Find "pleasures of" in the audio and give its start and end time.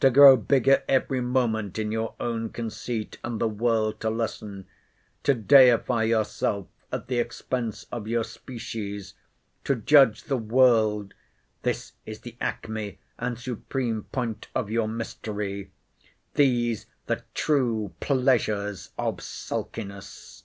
18.00-19.20